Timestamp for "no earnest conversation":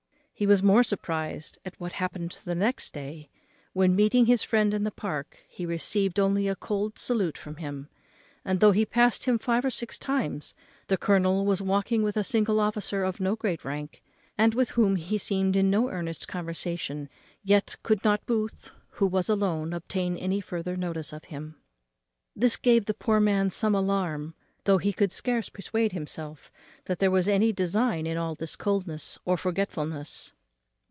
15.69-17.07